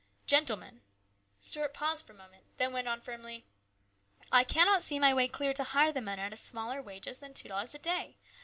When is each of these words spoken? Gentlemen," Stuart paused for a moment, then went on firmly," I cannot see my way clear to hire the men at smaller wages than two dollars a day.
Gentlemen," 0.25 0.81
Stuart 1.39 1.75
paused 1.75 2.07
for 2.07 2.13
a 2.13 2.15
moment, 2.15 2.45
then 2.57 2.73
went 2.73 2.87
on 2.87 3.01
firmly," 3.01 3.45
I 4.31 4.43
cannot 4.43 4.81
see 4.81 4.97
my 4.97 5.13
way 5.13 5.27
clear 5.27 5.53
to 5.53 5.63
hire 5.63 5.91
the 5.91 6.01
men 6.01 6.17
at 6.17 6.35
smaller 6.39 6.81
wages 6.81 7.19
than 7.19 7.35
two 7.35 7.49
dollars 7.49 7.75
a 7.75 7.77
day. 7.77 8.17